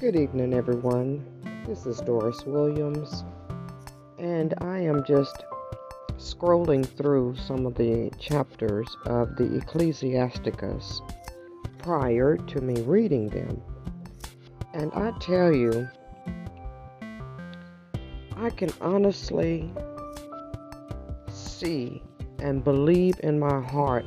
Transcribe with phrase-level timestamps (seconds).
[0.00, 1.22] Good evening, everyone.
[1.66, 3.22] This is Doris Williams,
[4.18, 5.44] and I am just
[6.16, 11.02] scrolling through some of the chapters of the Ecclesiasticus
[11.76, 13.62] prior to me reading them.
[14.72, 15.86] And I tell you,
[18.38, 19.70] I can honestly
[21.28, 22.02] see
[22.38, 24.06] and believe in my heart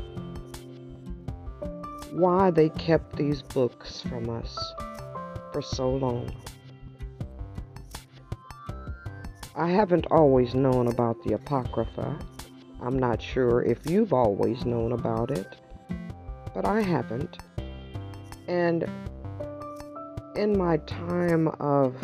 [2.13, 4.57] why they kept these books from us
[5.53, 6.29] for so long.
[9.55, 12.17] I haven't always known about the Apocrypha.
[12.81, 15.55] I'm not sure if you've always known about it,
[16.55, 17.37] but I haven't.
[18.47, 18.89] And
[20.35, 21.95] in my time of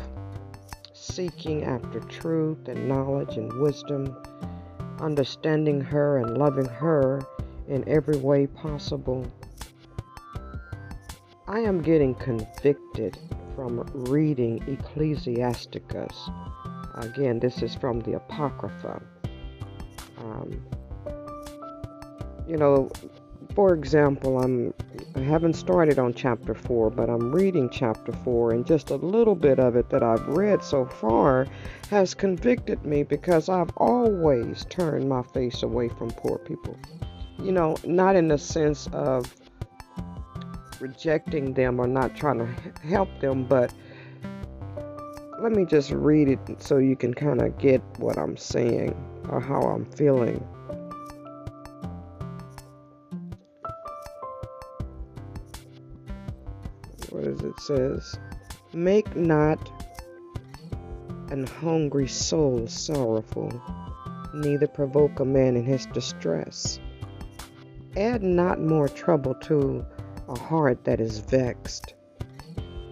[0.93, 4.15] seeking after truth and knowledge and wisdom,
[5.01, 7.19] understanding her and loving her
[7.67, 9.25] in every way possible,
[11.47, 13.17] I am getting convicted
[13.59, 16.29] from reading Ecclesiasticus.
[16.95, 19.01] Again, this is from the Apocrypha.
[20.17, 20.65] Um,
[22.47, 22.89] you know,
[23.53, 24.73] for example, I'm
[25.13, 29.35] I haven't started on chapter 4, but I'm reading chapter 4 and just a little
[29.35, 31.45] bit of it that I've read so far
[31.89, 36.77] has convicted me because I've always turned my face away from poor people.
[37.43, 39.35] You know, not in the sense of
[40.81, 43.73] rejecting them or not trying to help them, but
[45.41, 48.93] let me just read it so you can kind of get what I'm saying
[49.29, 50.37] or how I'm feeling.
[57.09, 58.19] What does it says?
[58.73, 59.71] Make not
[61.31, 63.51] an hungry soul sorrowful,
[64.33, 66.79] neither provoke a man in his distress.
[67.97, 69.85] Add not more trouble to
[70.29, 71.95] a heart that is vexed,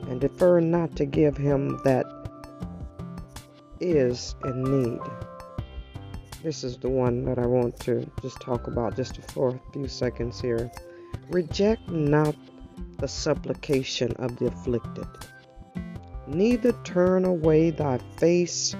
[0.09, 2.05] and defer not to give him that
[3.79, 5.01] is in need.
[6.43, 9.87] This is the one that I want to just talk about just for a few
[9.87, 10.71] seconds here.
[11.29, 12.35] Reject not
[12.97, 15.07] the supplication of the afflicted,
[16.25, 18.75] neither turn away thy face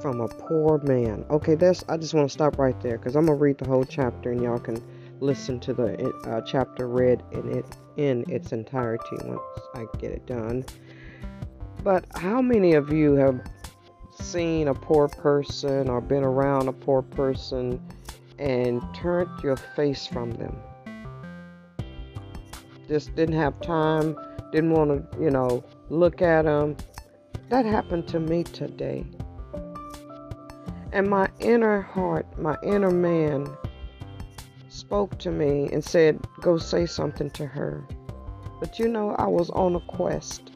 [0.00, 1.24] from a poor man.
[1.30, 3.84] Okay, that's I just want to stop right there because I'm gonna read the whole
[3.84, 4.82] chapter and y'all can
[5.20, 7.64] listen to the uh, chapter read in it
[7.96, 9.40] in its entirety once
[9.74, 10.64] I get it done.
[11.82, 13.40] But how many of you have
[14.18, 17.80] seen a poor person or been around a poor person
[18.38, 20.56] and turned your face from them?
[22.88, 24.16] Just didn't have time,
[24.52, 26.76] didn't want to, you know, look at them.
[27.48, 29.04] That happened to me today.
[30.92, 33.46] And my inner heart, my inner man,
[34.92, 37.82] spoke to me and said, Go say something to her.
[38.60, 40.50] But you know, I was on a quest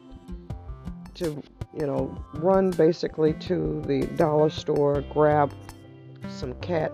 [1.15, 1.41] to,
[1.75, 5.51] you know, run basically to the dollar store, grab
[6.29, 6.91] some cat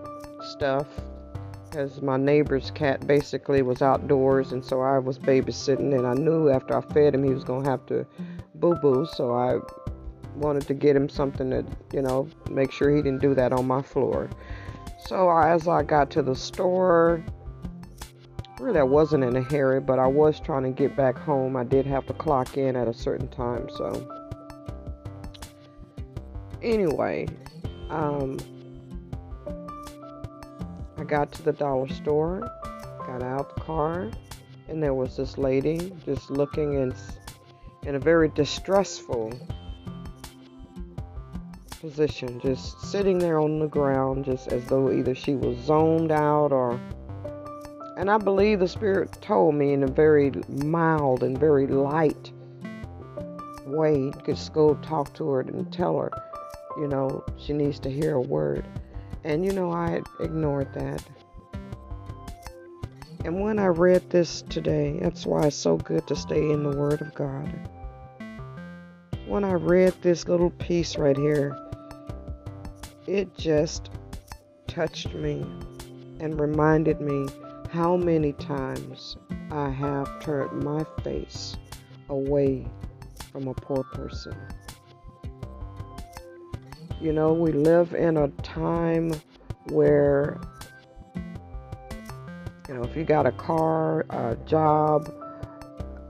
[0.52, 0.86] stuff,
[1.68, 6.48] because my neighbor's cat basically was outdoors, and so I was babysitting, and I knew
[6.48, 8.06] after I fed him he was going to have to
[8.54, 9.58] boo boo, so I
[10.34, 11.62] wanted to get him something to,
[11.92, 14.30] you know, make sure he didn't do that on my floor.
[15.06, 17.22] So as I got to the store,
[18.58, 21.56] really I wasn't in a hurry, but I was trying to get back home.
[21.56, 24.08] I did have to clock in at a certain time, so
[26.62, 27.28] anyway,
[27.90, 28.38] um,
[30.96, 32.40] I got to the dollar store,
[33.06, 34.10] got out the car,
[34.68, 36.94] and there was this lady just looking in
[37.82, 39.30] in a very distressful
[41.84, 46.50] position, just sitting there on the ground, just as though either she was zoned out
[46.50, 46.80] or.
[47.98, 52.32] And I believe the Spirit told me in a very mild and very light
[53.66, 56.10] way, just go talk to her and tell her,
[56.78, 58.64] you know, she needs to hear a word.
[59.22, 61.04] And you know, I ignored that.
[63.26, 66.76] And when I read this today, that's why it's so good to stay in the
[66.76, 67.50] Word of God.
[69.26, 71.56] When I read this little piece right here,
[73.06, 73.90] it just
[74.66, 75.46] touched me
[76.20, 77.26] and reminded me
[77.70, 79.16] how many times
[79.50, 81.56] I have turned my face
[82.08, 82.66] away
[83.32, 84.36] from a poor person.
[87.00, 89.12] You know, we live in a time
[89.70, 90.40] where,
[92.68, 95.12] you know, if you got a car, a job,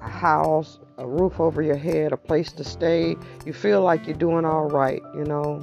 [0.01, 4.17] a house, a roof over your head, a place to stay, you feel like you're
[4.17, 5.61] doing all right, you know.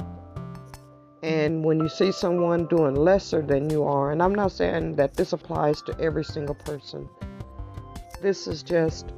[1.24, 5.14] And when you see someone doing lesser than you are, and I'm not saying that
[5.14, 7.08] this applies to every single person,
[8.22, 9.14] this is just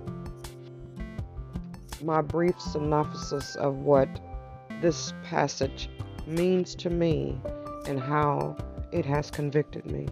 [2.04, 4.10] my brief synopsis of what
[4.82, 5.90] this passage
[6.28, 7.40] means to me
[7.88, 8.58] and how
[8.92, 10.08] it has convicted me.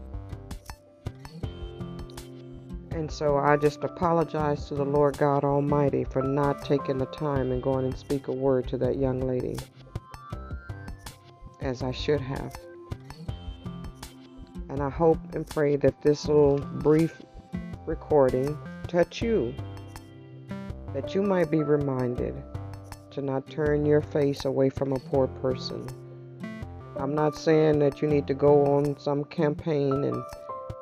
[2.92, 7.52] And so I just apologize to the Lord God Almighty for not taking the time
[7.52, 9.58] and going and speak a word to that young lady
[11.62, 12.56] as I should have.
[14.70, 17.22] And I hope and pray that this little brief
[17.86, 19.54] recording touch you,
[20.94, 22.42] that you might be reminded
[23.12, 25.88] to not turn your face away from a poor person.
[26.98, 30.24] I'm not saying that you need to go on some campaign and,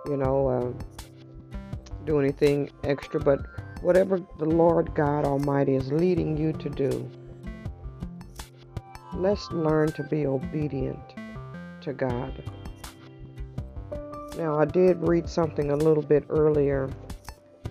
[0.06, 1.58] you know, uh,
[2.06, 3.40] do anything extra, but
[3.82, 7.10] whatever the Lord God Almighty is leading you to do,
[9.14, 11.00] let's learn to be obedient
[11.82, 12.44] to God.
[14.38, 16.90] Now, I did read something a little bit earlier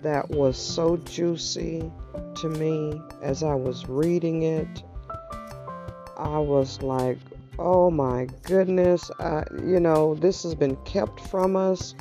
[0.01, 1.91] that was so juicy
[2.35, 4.83] to me as I was reading it.
[6.17, 7.17] I was like,
[7.57, 11.95] oh my goodness, uh, you know, this has been kept from us.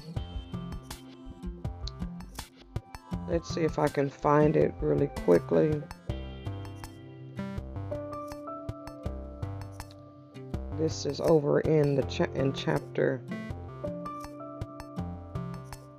[3.28, 5.82] Let's see if I can find it really quickly.
[10.88, 13.20] This is over in the cha- in chapter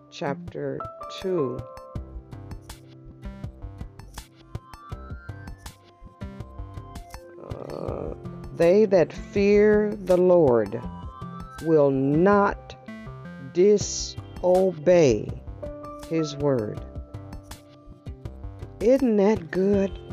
[0.09, 0.79] chapter
[1.21, 1.59] 2
[7.43, 8.15] uh,
[8.55, 10.81] They that fear the Lord
[11.61, 12.75] will not
[13.53, 15.29] disobey
[16.09, 16.81] his word.
[18.79, 20.08] Isn't that good?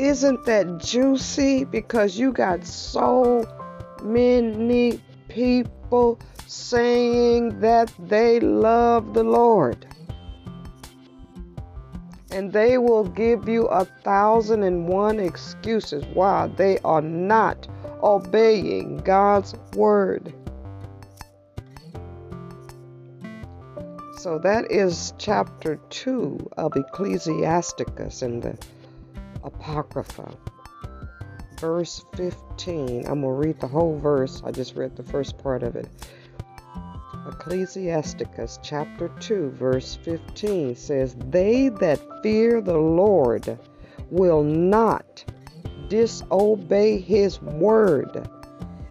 [0.00, 1.64] Isn't that juicy?
[1.64, 3.44] Because you got so
[4.02, 4.98] many
[5.28, 9.86] people saying that they love the Lord
[12.30, 17.68] and they will give you a thousand and one excuses why they are not
[18.02, 20.32] obeying God's word.
[24.16, 28.56] So that is chapter 2 of Ecclesiasticus in the
[29.44, 30.36] Apocrypha.
[31.58, 33.06] Verse 15.
[33.06, 34.42] I'm going to read the whole verse.
[34.44, 35.88] I just read the first part of it.
[37.28, 43.58] Ecclesiasticus chapter 2, verse 15 says, They that fear the Lord
[44.10, 45.24] will not
[45.88, 48.28] disobey his word,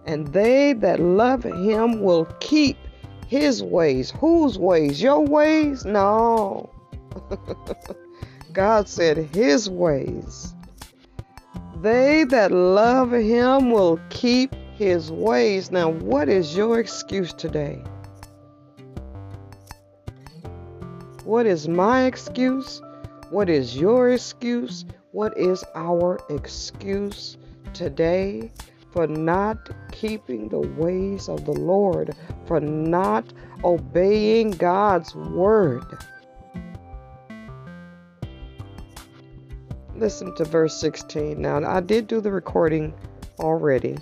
[0.06, 2.78] and they that love him will keep
[3.28, 4.12] his ways.
[4.12, 5.02] Whose ways?
[5.02, 5.86] Your ways?
[5.86, 6.70] No.
[8.54, 10.54] God said his ways.
[11.82, 15.72] They that love him will keep his ways.
[15.72, 17.84] Now, what is your excuse today?
[21.24, 22.82] What is my excuse?
[23.30, 24.86] What is your excuse?
[25.12, 27.38] What is our excuse
[27.74, 28.52] today
[28.92, 32.16] for not keeping the ways of the Lord,
[32.46, 33.32] for not
[33.64, 35.86] obeying God's word?
[40.00, 41.42] Listen to verse 16.
[41.42, 42.94] Now, I did do the recording
[43.38, 43.98] already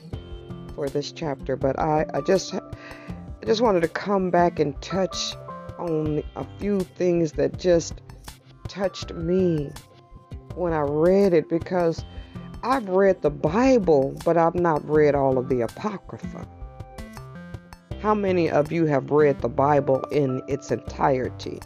[0.76, 2.62] for this chapter, but I, I just I
[3.48, 5.36] just wanted to come back and touch
[5.80, 7.96] on a few things that just
[8.68, 9.72] touched me
[10.54, 12.06] when I read it because
[12.62, 16.48] I've read the Bible, but I've not read all of the Apocrypha.
[18.04, 21.60] How many of you have read the Bible in its entirety?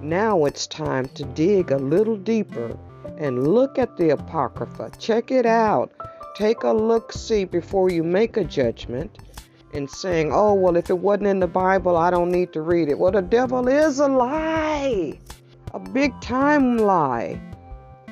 [0.00, 2.78] Now it's time to dig a little deeper
[3.18, 4.90] and look at the Apocrypha.
[4.98, 5.92] Check it out.
[6.34, 9.18] Take a look see before you make a judgment
[9.72, 12.88] and saying, oh, well, if it wasn't in the Bible, I don't need to read
[12.88, 12.98] it.
[12.98, 15.18] Well, the devil is a lie,
[15.72, 17.40] a big time lie,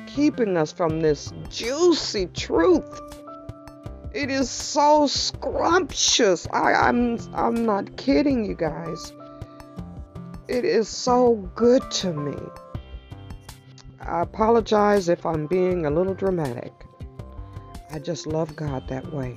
[0.07, 3.01] keeping us from this juicy truth.
[4.13, 6.47] It is so scrumptious.
[6.53, 9.11] I, I'm I'm not kidding you guys.
[10.47, 12.37] It is so good to me.
[14.05, 16.71] I apologize if I'm being a little dramatic.
[17.91, 19.35] I just love God that way.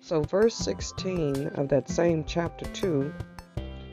[0.00, 3.12] So, verse 16 of that same chapter 2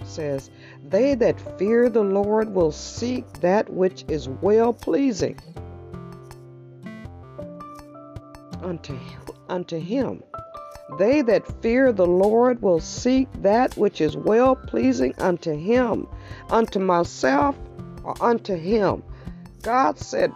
[0.04, 0.52] says,
[0.88, 5.40] They that fear the Lord will seek that which is well pleasing
[8.62, 8.98] unto,
[9.48, 10.24] unto him.
[10.98, 16.08] They that fear the Lord will seek that which is well pleasing unto him,
[16.50, 17.56] unto myself
[18.22, 19.04] unto him.
[19.62, 20.32] God said,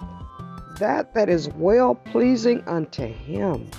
[0.80, 3.70] That that is well pleasing unto him.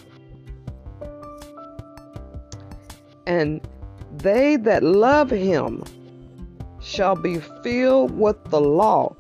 [3.26, 3.66] and
[4.18, 5.82] they that love him
[6.80, 9.16] shall be filled with the law.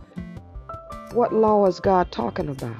[1.12, 2.76] What law is God talking about?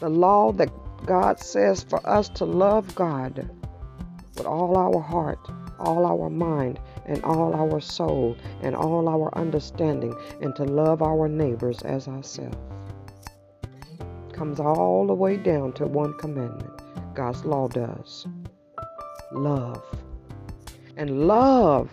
[0.00, 0.70] The law that
[1.06, 3.48] God says for us to love God
[4.36, 5.38] with all our heart,
[5.78, 11.28] all our mind, and all our soul, and all our understanding, and to love our
[11.28, 12.56] neighbors as ourselves.
[14.32, 16.70] Comes all the way down to one commandment
[17.14, 18.26] God's law does
[19.32, 19.82] love.
[20.96, 21.90] And love,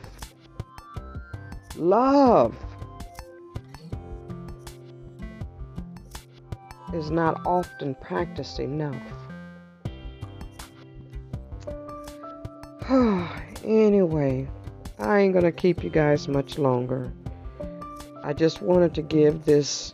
[1.75, 2.55] love
[6.93, 8.95] is not often practiced enough.
[13.63, 14.47] anyway,
[14.99, 17.13] I ain't gonna keep you guys much longer.
[18.21, 19.93] I just wanted to give this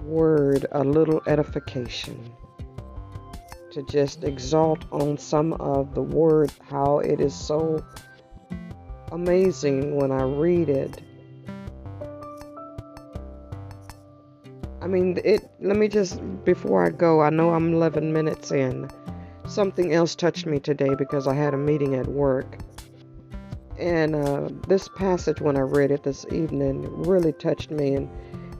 [0.00, 2.32] word a little edification
[3.70, 7.84] to just exalt on some of the word, how it is so
[9.12, 11.00] amazing when I read it.
[14.80, 15.48] I mean, it.
[15.60, 17.22] Let me just before I go.
[17.22, 18.90] I know I'm 11 minutes in
[19.52, 22.58] something else touched me today because I had a meeting at work.
[23.78, 28.08] And uh, this passage, when I read it this evening, really touched me, and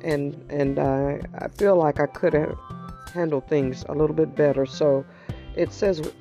[0.02, 2.56] and and uh, I feel like I could have
[3.14, 4.66] handled things a little bit better.
[4.66, 5.04] So,
[5.54, 6.12] it says,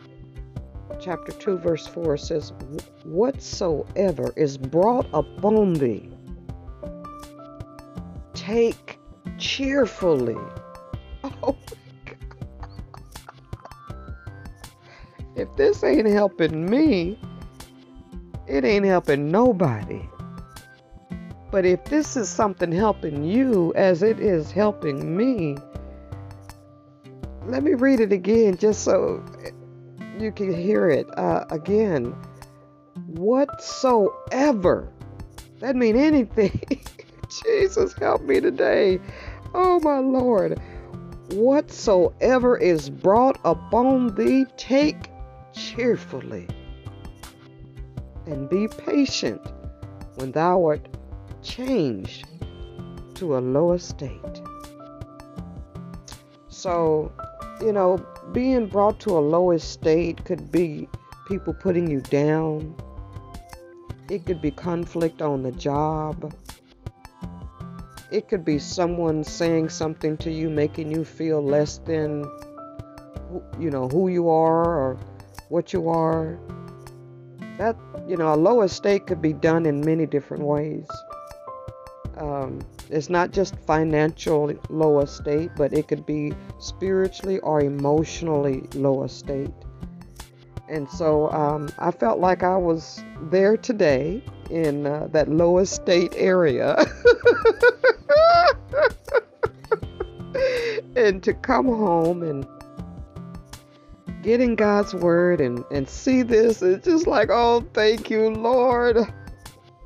[0.99, 2.53] chapter two, verse four says,
[3.03, 6.09] "Whatsoever is brought upon thee,
[8.33, 8.99] take
[9.37, 10.37] cheerfully."
[11.43, 11.55] Oh
[15.83, 17.19] ain't helping me,
[18.47, 20.01] it ain't helping nobody.
[21.51, 25.57] But if this is something helping you as it is helping me,
[27.45, 29.23] let me read it again just so
[30.17, 32.15] you can hear it uh, again.
[33.07, 34.91] Whatsoever.
[35.59, 36.61] That mean anything.
[37.43, 38.99] Jesus, help me today.
[39.53, 40.59] Oh my Lord.
[41.31, 45.10] Whatsoever is brought upon thee, take
[45.53, 46.47] cheerfully
[48.25, 49.41] and be patient
[50.15, 50.87] when thou art
[51.41, 52.27] changed
[53.15, 54.41] to a lower state.
[56.47, 57.11] So,
[57.61, 60.87] you know, being brought to a lower state could be
[61.27, 62.75] people putting you down.
[64.09, 66.33] It could be conflict on the job.
[68.11, 72.25] It could be someone saying something to you, making you feel less than,
[73.59, 74.99] you know, who you are or
[75.51, 76.39] what you are.
[77.57, 77.75] That,
[78.07, 80.87] you know, a lower state could be done in many different ways.
[82.17, 89.09] Um, it's not just financial lower state, but it could be spiritually or emotionally lower
[89.09, 89.51] state.
[90.69, 96.13] And so um, I felt like I was there today in uh, that lower state
[96.15, 96.77] area.
[100.95, 102.47] and to come home and
[104.21, 106.61] get in God's word and, and see this.
[106.61, 108.97] It's just like, oh, thank you, Lord.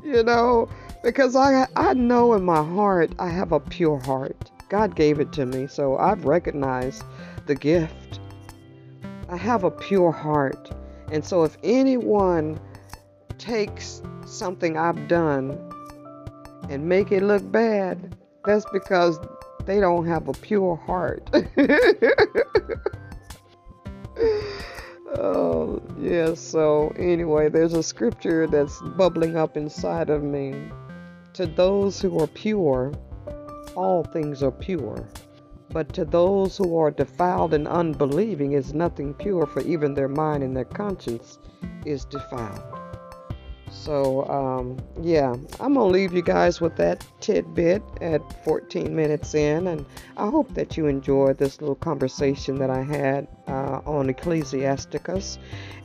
[0.03, 0.69] You know,
[1.03, 4.51] because I, I know in my heart I have a pure heart.
[4.69, 7.03] God gave it to me, so I've recognized
[7.45, 8.19] the gift.
[9.29, 10.71] I have a pure heart.
[11.11, 12.59] And so if anyone
[13.37, 15.57] takes something I've done
[16.69, 19.19] and make it look bad, that's because
[19.65, 21.29] they don't have a pure heart.
[25.17, 26.33] oh, yeah.
[26.33, 30.69] So, anyway, there's a scripture that's bubbling up inside of me.
[31.33, 32.93] To those who are pure,
[33.75, 35.07] all things are pure.
[35.69, 40.43] But to those who are defiled and unbelieving is nothing pure, for even their mind
[40.43, 41.39] and their conscience
[41.85, 42.84] is defiled.
[43.75, 49.35] So, um, yeah, I'm going to leave you guys with that tidbit at 14 minutes
[49.35, 49.67] in.
[49.67, 49.85] And
[50.17, 55.37] I hope that you enjoyed this little conversation that I had uh, on Ecclesiasticus.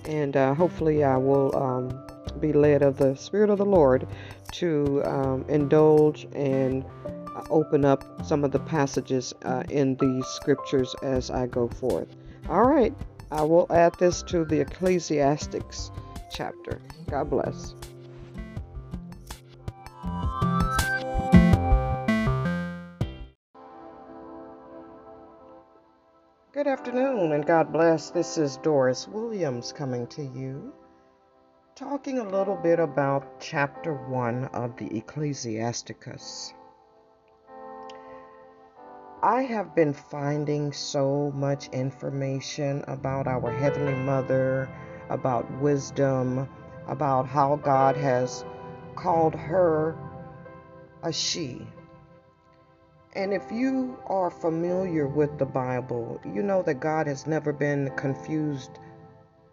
[0.06, 2.00] And uh, hopefully, I will um,
[2.40, 4.06] be led of the Spirit of the Lord
[4.52, 6.84] to um, indulge and
[7.50, 12.08] open up some of the passages uh, in these scriptures as I go forth.
[12.48, 12.94] All right,
[13.30, 15.90] I will add this to the Ecclesiastics
[16.30, 16.80] chapter.
[17.10, 17.74] God bless.
[26.52, 28.10] Good afternoon and God bless.
[28.10, 30.72] This is Doris Williams coming to you,
[31.74, 36.52] talking a little bit about chapter 1 of the Ecclesiasticus.
[39.22, 44.68] I have been finding so much information about our Heavenly Mother,
[45.10, 46.48] about wisdom,
[46.86, 48.44] about how God has
[48.94, 49.96] called her
[51.02, 51.66] a she.
[53.14, 57.90] And if you are familiar with the Bible, you know that God has never been
[57.96, 58.78] confused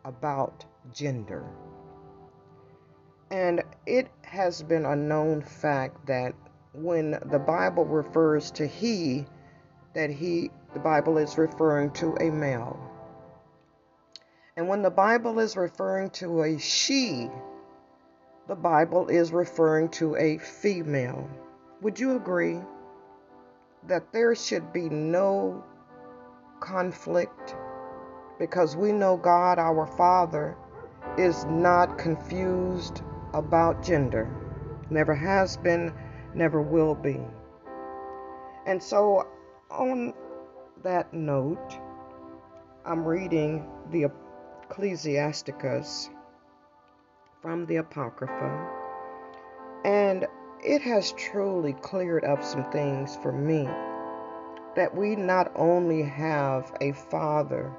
[0.05, 1.43] about gender.
[3.31, 6.33] And it has been a known fact that
[6.73, 9.25] when the Bible refers to he,
[9.93, 12.79] that he, the Bible is referring to a male.
[14.57, 17.29] And when the Bible is referring to a she,
[18.47, 21.29] the Bible is referring to a female.
[21.83, 22.59] Would you agree
[23.87, 25.63] that there should be no
[26.59, 27.55] conflict?
[28.39, 30.57] Because we know God, our Father,
[31.19, 34.27] is not confused about gender.
[34.89, 35.93] Never has been,
[36.33, 37.19] never will be.
[38.65, 39.27] And so,
[39.69, 40.15] on
[40.81, 41.79] that note,
[42.85, 44.09] I'm reading the
[44.69, 46.09] Ecclesiasticus
[47.41, 48.69] from the Apocrypha,
[49.85, 50.27] and
[50.61, 53.63] it has truly cleared up some things for me
[54.75, 57.71] that we not only have a Father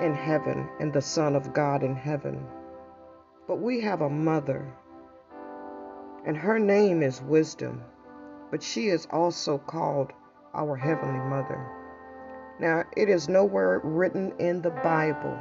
[0.00, 2.44] in heaven and the Son of God in heaven,
[3.46, 4.66] but we have a mother,
[6.26, 7.82] and her name is Wisdom,
[8.50, 10.12] but she is also called
[10.54, 11.75] our Heavenly Mother.
[12.58, 15.38] Now, it is nowhere written in the Bible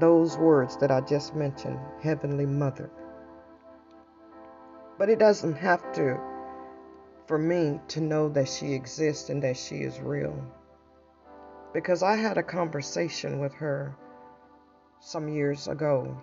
[0.00, 2.90] those words that I just mentioned, Heavenly Mother.
[4.98, 6.18] But it doesn't have to
[7.26, 10.34] for me to know that she exists and that she is real.
[11.72, 13.94] Because I had a conversation with her
[14.98, 16.20] some years ago.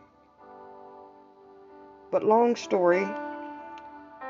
[2.11, 3.07] But long story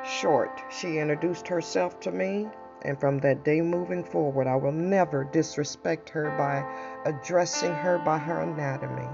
[0.03, 2.47] short, she introduced herself to me
[2.85, 6.63] and from that day moving forward, I will never disrespect her by
[7.05, 9.07] addressing her by her anatomy.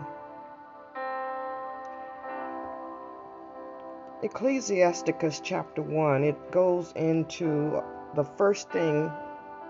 [4.23, 7.81] Ecclesiasticus chapter 1, it goes into
[8.13, 9.11] the first thing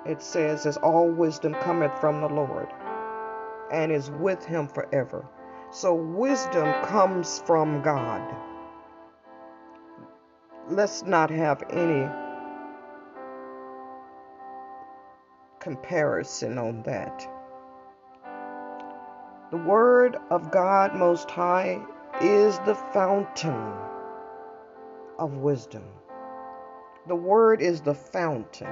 [0.06, 2.68] it says is all wisdom cometh from the Lord
[3.72, 5.26] and is with him forever.
[5.72, 8.22] So wisdom comes from God.
[10.68, 12.10] Let's not have any
[15.62, 17.26] comparison on that.
[19.52, 21.80] The Word of God Most High
[22.19, 23.74] is the fountain
[25.19, 25.84] of wisdom.
[27.08, 28.67] The Word is the fountain.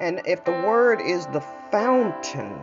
[0.00, 2.58] And if the Word is the fountain,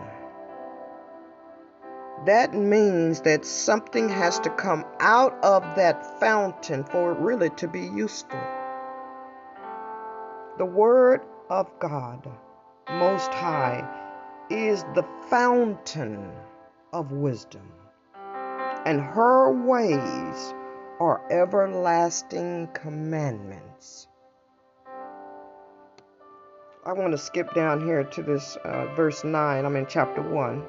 [2.26, 7.68] that means that something has to come out of that fountain for it really to
[7.68, 8.57] be useful.
[10.58, 12.28] The Word of God,
[12.90, 13.88] Most High,
[14.50, 16.32] is the fountain
[16.92, 17.62] of wisdom,
[18.84, 20.54] and her ways
[20.98, 24.08] are everlasting commandments.
[26.84, 29.64] I want to skip down here to this uh, verse 9.
[29.64, 30.64] I'm in chapter 1.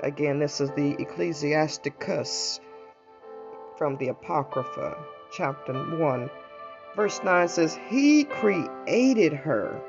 [0.00, 2.58] Again, this is the Ecclesiasticus
[3.76, 4.96] from the Apocrypha,
[5.30, 6.30] chapter 1,
[6.94, 9.80] Verse 9 says, He created her.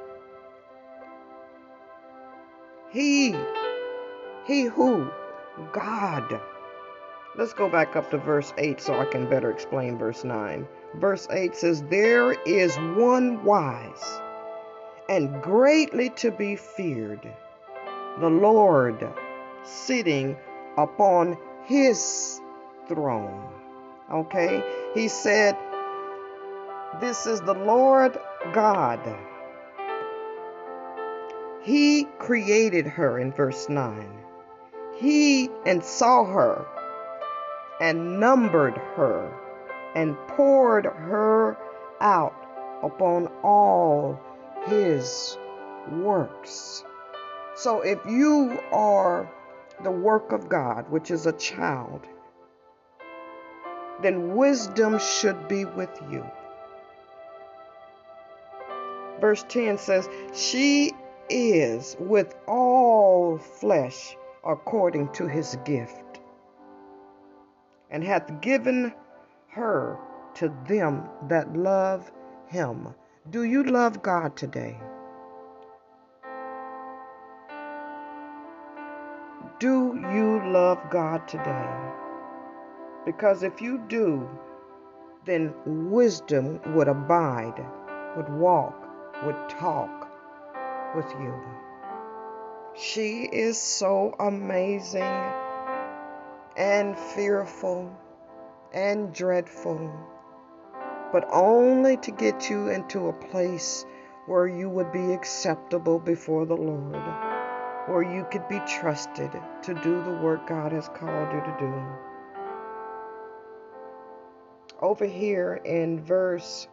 [2.91, 3.35] He,
[4.45, 5.09] He who?
[5.71, 6.39] God.
[7.35, 10.67] Let's go back up to verse 8 so I can better explain verse 9.
[10.95, 14.21] Verse 8 says, There is one wise
[15.09, 17.27] and greatly to be feared,
[18.19, 19.05] the Lord
[19.63, 20.37] sitting
[20.77, 22.39] upon his
[22.87, 23.49] throne.
[24.11, 24.63] Okay?
[24.93, 25.57] He said,
[26.99, 28.17] this is the Lord
[28.53, 28.99] God.
[31.61, 34.09] He created her in verse 9.
[34.95, 36.65] He and saw her
[37.79, 39.31] and numbered her
[39.95, 41.57] and poured her
[41.99, 42.35] out
[42.83, 44.19] upon all
[44.65, 45.37] his
[45.91, 46.83] works.
[47.55, 49.29] So if you are
[49.83, 52.05] the work of God, which is a child,
[54.01, 56.25] then wisdom should be with you
[59.19, 60.93] verse 10 says, She
[61.29, 66.19] is with all flesh according to his gift,
[67.89, 68.93] and hath given
[69.47, 69.97] her
[70.35, 72.11] to them that love
[72.47, 72.93] him.
[73.29, 74.77] Do you love God today?
[79.59, 81.69] Do you love God today?
[83.05, 84.27] Because if you do,
[85.25, 87.63] then wisdom would abide,
[88.17, 88.82] would walk,
[89.25, 90.09] would talk
[90.95, 91.33] with you.
[92.75, 95.03] She is so amazing
[96.57, 97.95] and fearful
[98.73, 99.91] and dreadful,
[101.11, 103.85] but only to get you into a place
[104.25, 106.95] where you would be acceptable before the Lord,
[107.87, 109.31] where you could be trusted
[109.63, 111.73] to do the work God has called you to do.
[114.81, 116.67] Over here in verse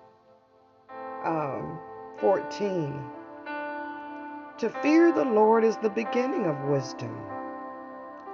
[1.24, 1.78] um,
[2.20, 3.02] 14,
[4.58, 7.16] to fear the Lord is the beginning of wisdom,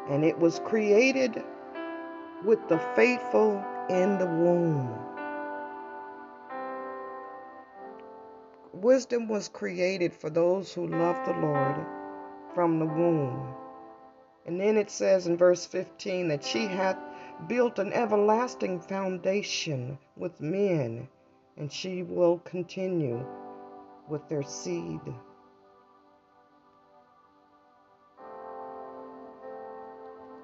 [0.09, 1.45] and it was created
[2.45, 4.93] with the faithful in the womb.
[8.73, 11.77] Wisdom was created for those who love the Lord
[12.55, 13.55] from the womb.
[14.47, 16.99] And then it says in verse 15 that she hath
[17.47, 21.09] built an everlasting foundation with men,
[21.57, 23.25] and she will continue
[24.09, 25.01] with their seed.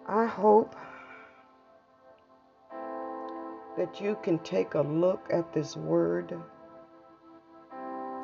[0.09, 0.77] I hope
[3.79, 6.37] that you can take a look at this word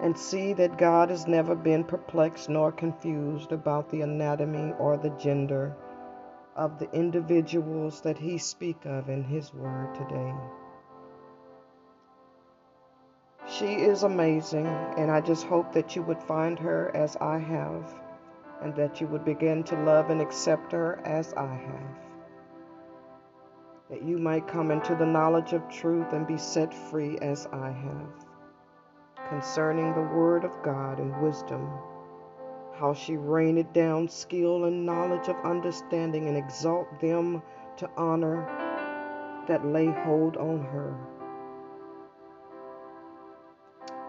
[0.03, 5.11] and see that God has never been perplexed nor confused about the anatomy or the
[5.11, 5.77] gender
[6.57, 10.35] of the individuals that he speak of in his word today.
[13.59, 17.93] She is amazing, and I just hope that you would find her as I have,
[18.63, 21.99] and that you would begin to love and accept her as I have.
[23.91, 27.71] That you might come into the knowledge of truth and be set free as I
[27.73, 28.27] have
[29.29, 31.69] concerning the word of God and wisdom,
[32.79, 37.43] how she rained down skill and knowledge of understanding and exalt them
[37.79, 38.47] to honor
[39.49, 40.97] that lay hold on her.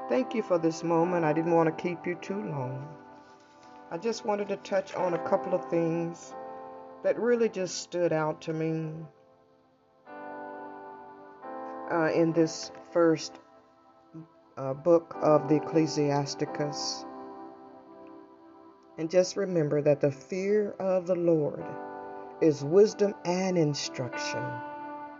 [0.10, 1.24] Thank you for this moment.
[1.24, 2.88] I didn't want to keep you too long.
[3.92, 6.34] I just wanted to touch on a couple of things
[7.04, 8.92] that really just stood out to me
[11.92, 13.40] uh, in this first
[14.58, 17.06] uh, book of the Ecclesiasticus.
[18.98, 21.64] And just remember that the fear of the Lord
[22.42, 24.44] is wisdom and instruction,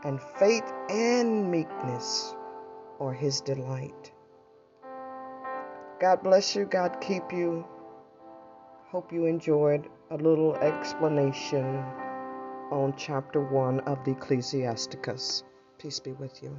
[0.04, 2.36] and faith and meekness
[3.00, 4.14] are his delight.
[6.00, 6.64] God bless you.
[6.64, 7.66] God keep you.
[8.88, 11.84] Hope you enjoyed a little explanation
[12.72, 15.44] on chapter 1 of the Ecclesiasticus.
[15.78, 16.58] Peace be with you.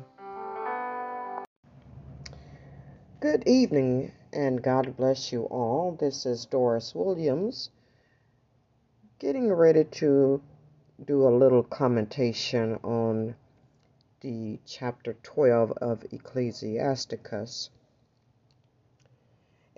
[3.21, 5.97] Good evening and God bless you all.
[5.99, 7.71] This is Doris Williams
[9.19, 10.43] getting ready to
[11.07, 13.35] do a little commentation on
[14.21, 17.71] the chapter 12 of Ecclesiasticus.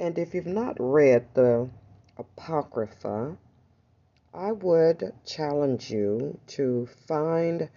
[0.03, 1.69] And if you've not read the
[2.19, 3.37] Apocrypha,
[4.35, 7.69] I would challenge you to find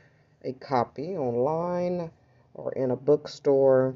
[0.44, 2.10] a copy online
[2.56, 3.94] or in a bookstore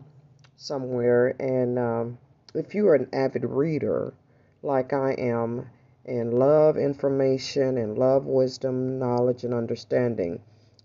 [0.58, 1.36] somewhere.
[1.40, 2.20] And um,
[2.54, 4.14] if you are an avid reader,
[4.62, 5.68] like I am,
[6.06, 10.40] and love information and love wisdom, knowledge, and understanding,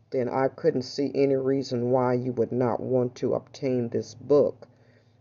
[0.09, 4.66] then I couldn't see any reason why you would not want to obtain this book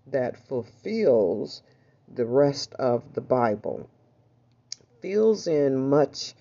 [0.08, 1.64] that fulfills
[2.08, 3.90] the rest of the Bible,
[5.02, 6.34] fills in much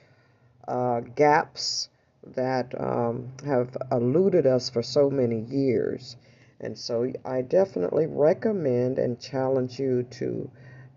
[0.68, 1.88] uh, gaps
[2.24, 6.16] that um, have eluded us for so many years.
[6.60, 10.48] And so I definitely recommend and challenge you to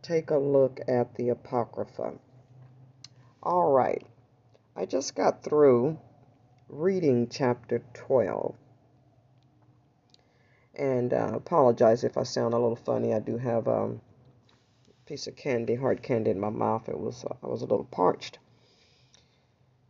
[0.04, 2.14] take a look at the Apocrypha.
[3.42, 4.06] All right,
[4.76, 5.98] I just got through
[6.70, 8.56] reading chapter 12.
[10.76, 13.14] And uh, apologize if I sound a little funny.
[13.14, 14.02] I do have um,
[15.06, 16.90] piece of candy, hard candy in my mouth.
[16.90, 18.40] It was uh, I was a little parched.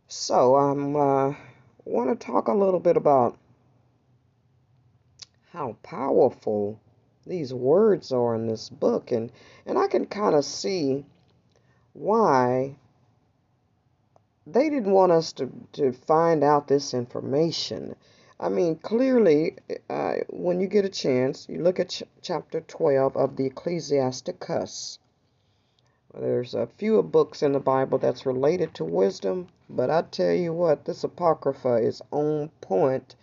[0.08, 1.34] So I um, uh,
[1.84, 3.38] want to talk a little bit about
[5.52, 6.78] how powerful
[7.26, 9.32] these words are in this book and
[9.64, 11.06] and I can kind of see
[11.94, 12.76] why
[14.46, 17.96] they didn't want us to, to find out this information.
[18.38, 19.56] I mean, clearly,
[19.88, 24.98] uh, when you get a chance, you look at ch- chapter 12 of the Ecclesiasticus.
[26.18, 30.50] There's a few books in the Bible that's related to wisdom, but I tell you
[30.50, 33.14] what, this Apocrypha is on point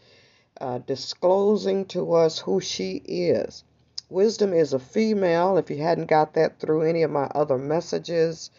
[0.62, 3.64] uh, disclosing to us who she is.
[4.12, 5.58] Wisdom is a female.
[5.58, 8.52] If you hadn't got that through any of my other messages,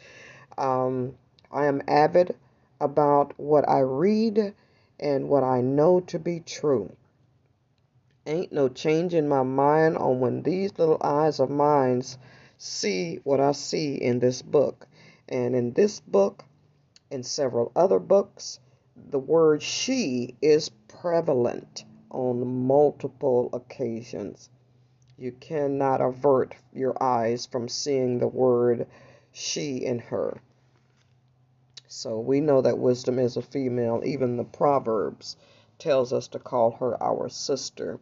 [0.59, 1.15] um,
[1.53, 2.35] I am avid
[2.81, 4.53] about what I read
[4.99, 6.91] and what I know to be true.
[8.27, 12.03] Ain't no change in my mind on when these little eyes of mine
[12.59, 14.87] see what I see in this book.
[15.29, 16.45] And in this book
[17.11, 18.61] and several other books,
[19.11, 24.49] the word she is prevalent on multiple occasions.
[25.17, 28.87] You cannot avert your eyes from seeing the word
[29.33, 30.41] she in her.
[31.89, 34.03] So we know that wisdom is a female.
[34.05, 35.37] Even the Proverbs
[35.79, 38.01] tells us to call her our sister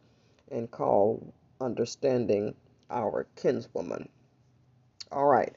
[0.50, 2.54] and call understanding
[2.90, 4.08] our kinswoman.
[5.12, 5.54] All right.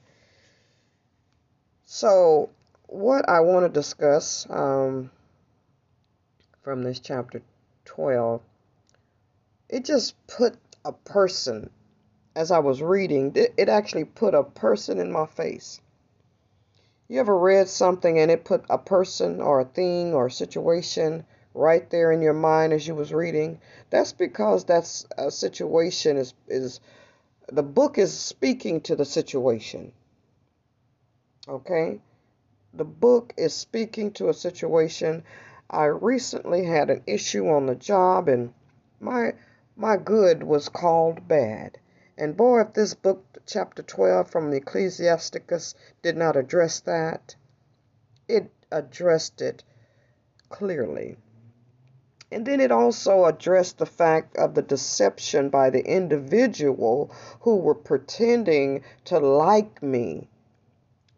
[1.85, 2.49] So,
[2.87, 5.11] what I want to discuss um,
[6.61, 7.41] from this chapter
[7.85, 8.41] 12,
[9.69, 11.69] it just put a person,
[12.35, 15.79] as I was reading, it actually put a person in my face.
[17.07, 21.25] You ever read something and it put a person or a thing or a situation
[21.53, 23.61] right there in your mind as you was reading?
[23.89, 26.81] That's because that's a situation is is
[27.51, 29.91] the book is speaking to the situation.
[31.47, 32.01] Okay?
[32.73, 35.23] The book is speaking to a situation.
[35.69, 38.53] I recently had an issue on the job and
[38.99, 39.33] my
[39.75, 41.77] my good was called bad.
[42.17, 47.35] And boy, if this book, chapter 12 from the Ecclesiasticus, did not address that,
[48.27, 49.63] it addressed it
[50.47, 51.17] clearly.
[52.31, 57.11] And then it also addressed the fact of the deception by the individual
[57.41, 60.27] who were pretending to like me,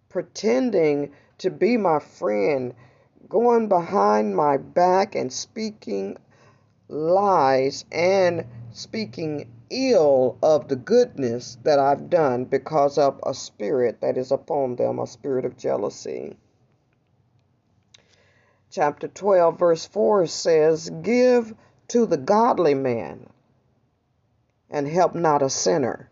[0.09, 2.73] pretending to be my friend,
[3.29, 6.17] going behind my back and speaking
[6.89, 14.17] lies and speaking ill of the goodness that I've done because of a spirit that
[14.17, 16.37] is upon them, a spirit of jealousy
[18.77, 21.55] chapter 12, verse 4 says, Give
[21.87, 23.27] to the godly man
[24.69, 26.11] and help not a sinner.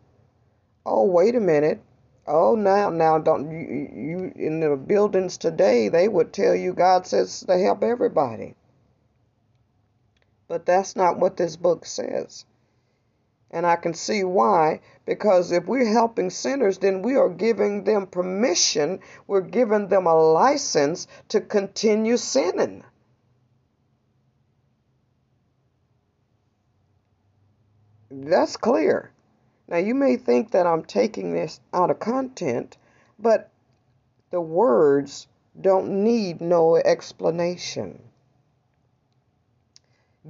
[0.84, 1.80] Oh, wait a minute.
[2.25, 7.06] Oh, now, now, don't you, you in the buildings today, they would tell you God
[7.06, 8.56] says to help everybody.
[10.47, 12.45] But that's not what this book says.
[13.51, 18.08] And I can see why, because if we're helping sinners, then we are giving them
[18.08, 22.84] permission, we're giving them a license to continue sinning.
[28.12, 29.12] That's clear.
[29.67, 32.77] Now, you may think that I'm taking this out of content,
[33.17, 33.51] but
[34.31, 35.27] the words
[35.60, 38.01] don't need no explanation.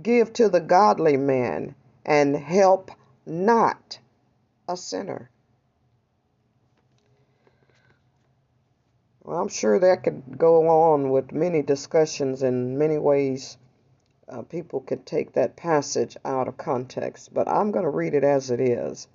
[0.01, 1.75] Give to the godly man
[2.05, 2.91] and help
[3.25, 3.99] not
[4.67, 5.29] a sinner.
[9.23, 13.57] Well, I'm sure that could go on with many discussions in many ways.
[14.29, 18.23] Uh, people could take that passage out of context, but I'm going to read it
[18.23, 19.07] as it is.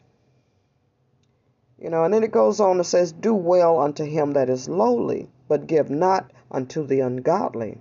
[1.78, 4.68] You know, and then it goes on and says, Do well unto him that is
[4.68, 7.78] lowly, but give not unto the ungodly.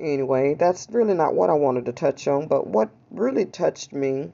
[0.00, 4.32] Anyway, that's really not what I wanted to touch on, but what really touched me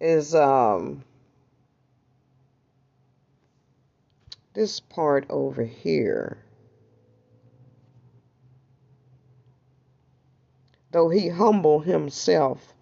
[0.00, 1.04] is um,
[4.54, 6.38] this part over here.
[10.90, 12.72] Though he humble himself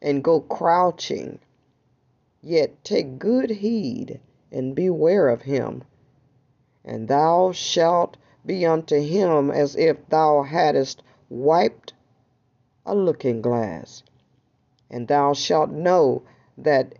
[0.00, 1.40] and go crouching,
[2.42, 4.20] yet take good heed
[4.52, 5.82] and beware of him,
[6.84, 11.92] and thou shalt be unto him as if thou hadst wiped
[12.84, 14.02] a looking glass.
[14.90, 16.22] And thou shalt know
[16.58, 16.94] that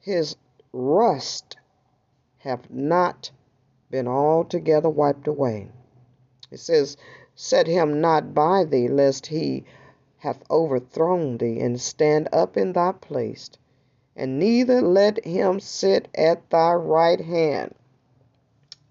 [0.00, 0.36] his
[0.72, 1.56] rust
[2.38, 3.30] hath not
[3.90, 5.68] been altogether wiped away.
[6.50, 6.96] It says,
[7.34, 9.64] Set him not by thee, lest he
[10.18, 13.50] hath overthrown thee, and stand up in thy place,
[14.14, 17.74] and neither let him sit at thy right hand.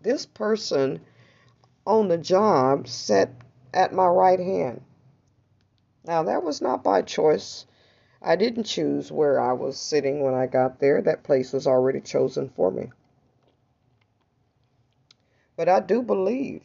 [0.01, 0.99] This person
[1.85, 3.29] on the job sat
[3.73, 4.81] at my right hand.
[6.05, 7.65] Now, that was not by choice.
[8.21, 11.01] I didn't choose where I was sitting when I got there.
[11.01, 12.91] That place was already chosen for me.
[15.55, 16.63] But I do believe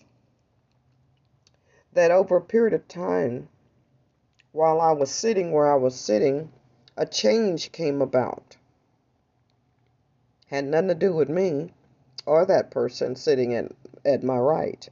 [1.92, 3.48] that over a period of time,
[4.52, 6.50] while I was sitting where I was sitting,
[6.96, 8.56] a change came about.
[10.46, 11.72] Had nothing to do with me
[12.24, 13.72] or that person sitting at,
[14.04, 14.88] at my right.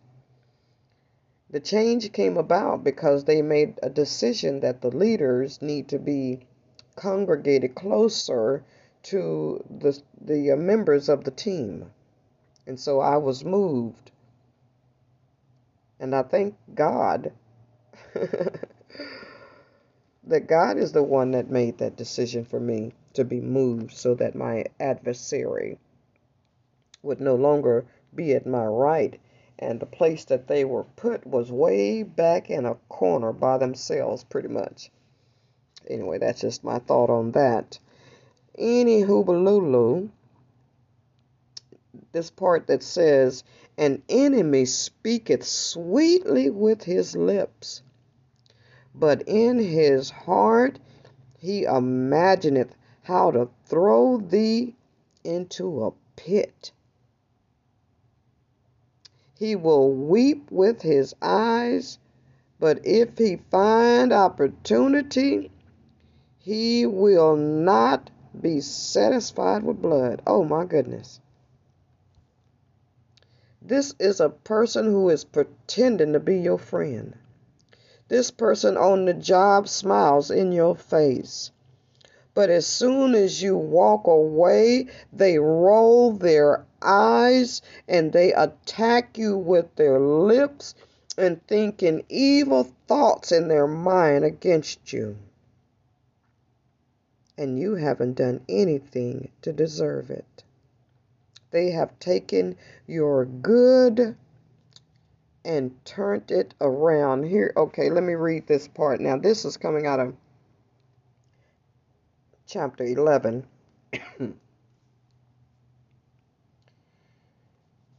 [1.48, 6.40] The change came about because they made a decision that the leaders need to be
[6.96, 8.64] congregated closer
[9.04, 11.92] to the, the uh, members of the team.
[12.66, 14.10] And so I was moved.
[16.00, 17.30] And I thank God
[20.24, 24.14] that God is the one that made that decision for me to be moved so
[24.16, 25.78] that my adversary
[27.02, 29.20] would no longer be at my right
[29.58, 34.24] and the place that they were put was way back in a corner by themselves,
[34.24, 34.90] pretty much.
[35.88, 37.78] Anyway, that's just my thought on that.
[38.58, 40.10] Any hoobalulu,
[42.12, 43.44] this part that says,
[43.78, 47.82] An enemy speaketh sweetly with his lips,
[48.94, 50.78] but in his heart
[51.38, 54.74] he imagineth how to throw thee
[55.22, 56.72] into a pit.
[59.38, 61.98] He will weep with his eyes,
[62.58, 65.50] but if he find opportunity,
[66.38, 70.22] he will not be satisfied with blood.
[70.26, 71.20] Oh my goodness.
[73.60, 77.14] This is a person who is pretending to be your friend.
[78.08, 81.50] This person on the job smiles in your face.
[82.32, 89.36] But as soon as you walk away, they roll their eyes and they attack you
[89.36, 90.74] with their lips
[91.18, 95.16] and thinking evil thoughts in their mind against you.
[97.38, 100.44] And you haven't done anything to deserve it.
[101.50, 104.16] They have taken your good
[105.44, 107.24] and turned it around.
[107.24, 109.00] Here, okay, let me read this part.
[109.00, 110.14] Now, this is coming out of
[112.46, 113.46] chapter 11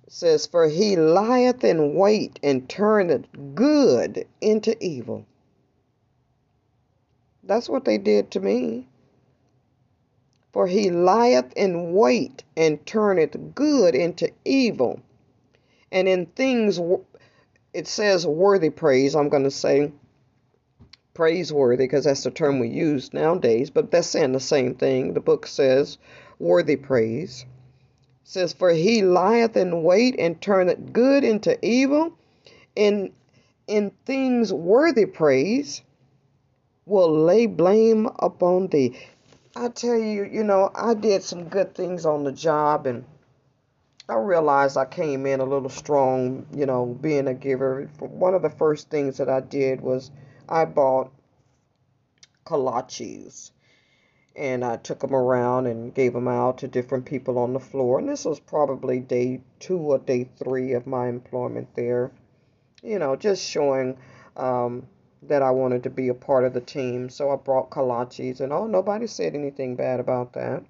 [0.08, 5.26] says, For he lieth in wait and turneth good into evil.
[7.44, 8.88] That's what they did to me.
[10.54, 15.02] For he lieth in wait and turneth good into evil.
[15.92, 16.80] And in things,
[17.74, 19.92] it says worthy praise, I'm going to say,
[21.14, 25.14] praiseworthy because that's the term we use nowadays, but that's saying the same thing.
[25.14, 25.98] The book says
[26.38, 27.46] worthy praise.
[28.30, 32.12] Says, For he lieth in wait and turneth good into evil,
[32.76, 33.14] and
[33.68, 35.82] in things worthy praise
[36.86, 39.00] will lay blame upon thee.
[39.56, 43.06] I tell you, you know, I did some good things on the job and
[44.10, 47.90] I realized I came in a little strong, you know, being a giver.
[48.00, 50.12] One of the first things that I did was
[50.50, 51.14] I bought
[52.46, 53.52] kolaches
[54.38, 57.98] and I took them around and gave them out to different people on the floor.
[57.98, 62.12] And this was probably day two or day three of my employment there.
[62.84, 63.98] You know, just showing
[64.36, 64.88] um,
[65.24, 67.10] that I wanted to be a part of the team.
[67.10, 70.64] So I brought kolaches, and oh, nobody said anything bad about that.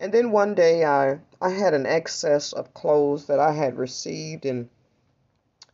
[0.00, 4.46] And then one day I I had an excess of clothes that I had received,
[4.46, 4.70] and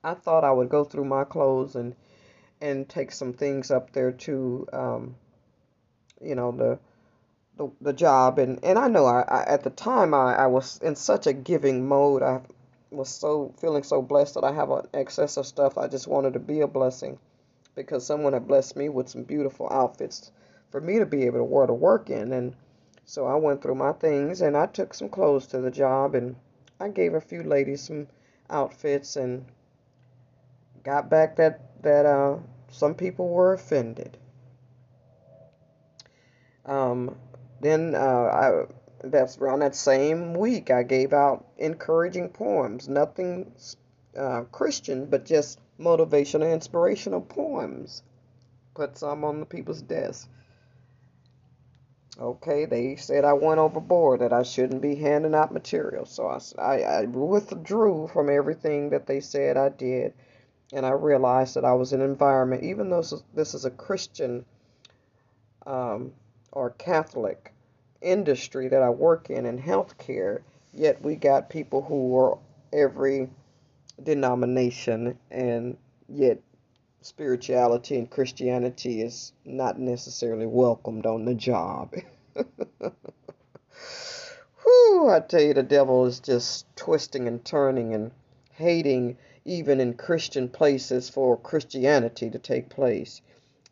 [0.03, 1.95] I thought I would go through my clothes and
[2.61, 5.15] and take some things up there to, um,
[6.21, 6.79] you know, the,
[7.59, 8.39] the the job.
[8.39, 11.33] And and I know I, I at the time I, I was in such a
[11.33, 12.23] giving mode.
[12.23, 12.41] I
[12.91, 15.77] was so feeling so blessed that I have an excess of stuff.
[15.77, 17.19] I just wanted to be a blessing
[17.75, 20.33] because someone had blessed me with some beautiful outfits
[20.71, 22.33] for me to be able to wear to work in.
[22.33, 22.55] And
[23.05, 26.37] so I went through my things and I took some clothes to the job and
[26.81, 28.07] I gave a few ladies some
[28.51, 29.45] outfits and
[30.85, 32.37] got back that that uh,
[32.71, 34.17] some people were offended.
[36.67, 37.17] Um,
[37.61, 38.65] then uh, I,
[39.03, 43.53] that's around that same week I gave out encouraging poems, nothing
[44.17, 48.03] uh, Christian, but just motivational, inspirational poems.
[48.75, 50.29] Put some on the people's desk.
[52.21, 56.05] Okay, they said I went overboard, that I shouldn't be handing out material.
[56.05, 60.15] So I, I, I withdrew from everything that they said I did
[60.73, 63.03] and I realized that I was in an environment, even though
[63.35, 64.45] this is a Christian
[65.67, 66.13] um,
[66.59, 67.55] or Catholic
[68.01, 70.41] industry that I work in in healthcare,
[70.75, 72.37] yet we got people who are
[72.73, 73.31] every
[74.03, 75.77] denomination, and
[76.09, 76.41] yet
[77.01, 81.95] spirituality and Christianity is not necessarily welcomed on the job.
[84.65, 88.11] Whew, I tell you, the devil is just twisting and turning and
[88.51, 93.23] hating even in Christian places for Christianity to take place.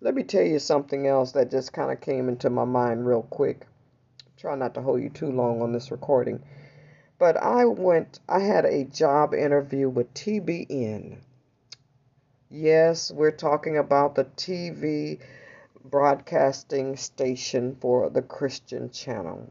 [0.01, 3.22] Let me tell you something else that just kind of came into my mind real
[3.22, 3.66] quick.
[4.36, 6.42] Try not to hold you too long on this recording.
[7.18, 11.16] But I went, I had a job interview with TBN.
[12.51, 15.18] Yes, we're talking about the TV
[15.82, 19.51] broadcasting station for the Christian channel.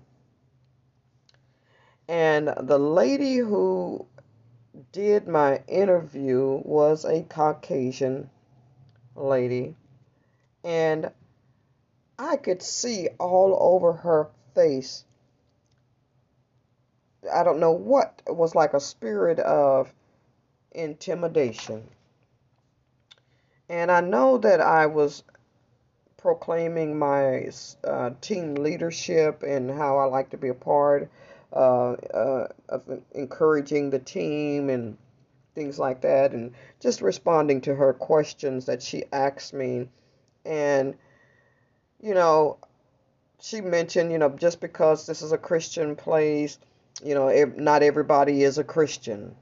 [2.07, 4.05] And the lady who
[4.91, 8.29] did my interview was a Caucasian
[9.15, 9.75] lady,
[10.65, 11.11] and
[12.17, 15.05] I could see all over her face.
[17.31, 19.93] I don't know what it was like a spirit of
[20.71, 21.87] intimidation.
[23.69, 25.23] And I know that I was
[26.17, 27.51] proclaiming my
[27.83, 31.11] uh, team leadership and how I like to be a part
[31.53, 34.97] uh, uh, of encouraging the team and
[35.53, 39.87] things like that, and just responding to her questions that she asked me.
[40.45, 40.95] And,
[42.01, 42.57] you know,
[43.41, 46.57] she mentioned, you know, just because this is a Christian place,
[47.03, 49.35] you know, not everybody is a Christian.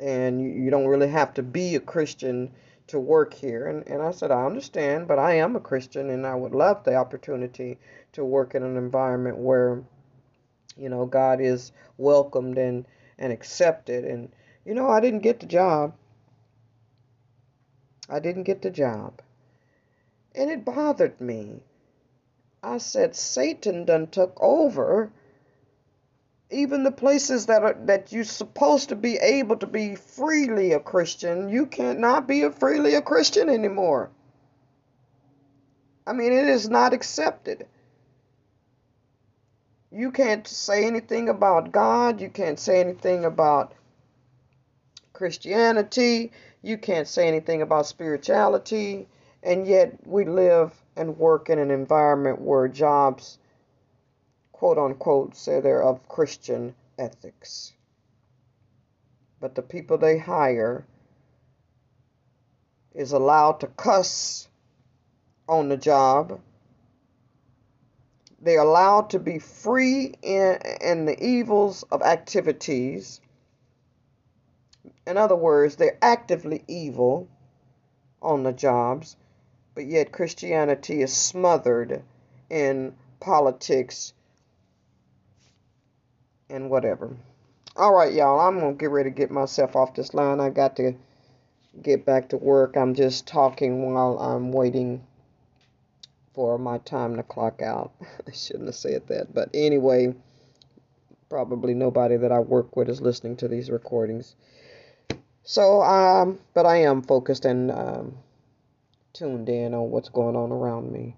[0.00, 2.50] And you, don't really have to be a Christian
[2.88, 3.66] to work here.
[3.68, 6.82] And, and I said, I understand, but I am a Christian and I would love
[6.82, 7.78] the opportunity
[8.12, 9.82] to work in an environment where,
[10.76, 12.86] you know, God is welcomed and,
[13.18, 14.04] and accepted.
[14.04, 14.32] And,
[14.64, 15.94] you know, I didn't get the job.
[18.08, 19.22] I didn't get the job.
[20.34, 21.60] And it bothered me.
[22.62, 25.10] I said, Satan done took over
[26.52, 30.80] even the places that are that you're supposed to be able to be freely a
[30.80, 34.10] Christian, you cannot be a freely a Christian anymore.
[36.06, 37.66] I mean, it is not accepted.
[39.90, 42.20] You can't say anything about God.
[42.20, 43.72] You can't say anything about
[45.12, 46.32] Christianity.
[46.62, 49.06] You can't say anything about spirituality.
[49.42, 53.38] And yet we live and work in an environment where jobs
[54.62, 57.72] quote unquote, say they're of Christian ethics.
[59.40, 60.86] But the people they hire
[62.94, 64.46] is allowed to cuss
[65.48, 66.40] on the job.
[68.40, 73.20] They're allowed to be free in, in the evils of activities.
[75.08, 77.26] In other words, they're actively evil
[78.22, 79.16] on the jobs,
[79.74, 82.02] but yet Christianity is smothered
[82.50, 84.12] in politics
[86.50, 87.16] and whatever.
[87.74, 88.40] All right, y'all.
[88.40, 90.40] I'm going to get ready to get myself off this line.
[90.40, 90.94] I got to
[91.80, 92.76] get back to work.
[92.76, 95.02] I'm just talking while I'm waiting
[96.34, 97.92] for my time to clock out.
[98.28, 99.32] I shouldn't have said that.
[99.32, 100.14] But anyway,
[101.30, 104.34] probably nobody that I work with is listening to these recordings.
[105.44, 108.18] So, um, but I am focused and um,
[109.12, 111.14] tuned in on what's going on around me.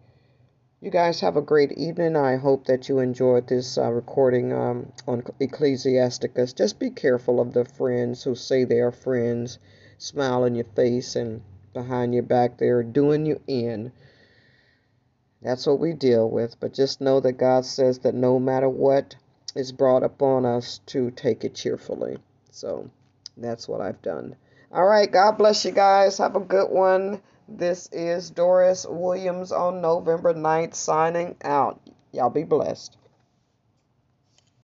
[0.81, 2.17] You guys have a great evening.
[2.17, 6.53] I hope that you enjoyed this uh, recording um, on Ecclesiasticus.
[6.53, 9.59] Just be careful of the friends who say they are friends,
[9.97, 11.43] smile in your face, and
[11.73, 13.93] behind your back they're doing you in.
[15.41, 16.59] That's what we deal with.
[16.59, 19.15] But just know that God says that no matter what
[19.55, 22.19] is brought upon us, to take it cheerfully.
[22.51, 22.91] So
[23.37, 24.35] that's what I've done.
[24.73, 25.11] All right.
[25.11, 26.19] God bless you guys.
[26.19, 27.23] Have a good one.
[27.49, 31.79] This is Doris Williams on November 9th signing out.
[32.11, 32.97] Y'all be blessed.